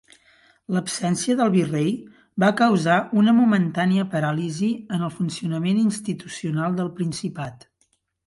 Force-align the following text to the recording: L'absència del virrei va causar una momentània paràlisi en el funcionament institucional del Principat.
L'absència 0.75 1.33
del 1.41 1.51
virrei 1.55 1.89
va 2.43 2.49
causar 2.61 2.95
una 3.23 3.35
momentània 3.41 4.07
paràlisi 4.15 4.71
en 4.97 5.05
el 5.09 5.13
funcionament 5.19 5.83
institucional 5.85 6.81
del 6.81 6.93
Principat. 7.01 7.69